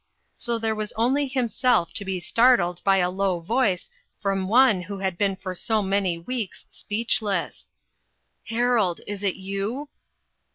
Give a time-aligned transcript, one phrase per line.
[0.35, 3.87] So there was only himself to be startled by a low voice
[4.19, 7.69] from one who had been for so many weeks speechless:"
[8.49, 9.89] Harold, is it you